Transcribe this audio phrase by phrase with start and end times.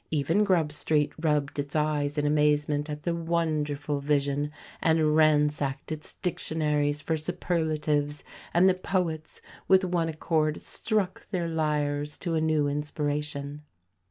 [0.09, 4.49] Even Grub Street rubbed its eyes in amazement at the wonderful vision,
[4.81, 12.17] and ransacked its dictionaries for superlatives; and the poets, with one accord, struck their lyres
[12.17, 13.61] to a new inspiration.